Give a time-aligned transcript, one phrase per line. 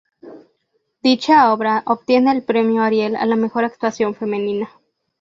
[1.03, 4.67] Dicha obra obtiene el premio Ariel a la mejor actuación femenina.